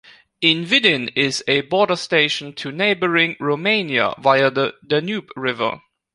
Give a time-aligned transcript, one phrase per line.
[0.41, 5.79] In Vidin is a border-station to neighbouring Romania via the Danube river.